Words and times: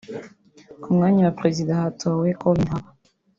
Ku 0.81 0.87
mwanya 0.95 1.21
wa 1.27 1.35
Perezida 1.39 1.71
hatowe 1.81 2.27
Collin 2.41 2.67
Haba 2.71 2.89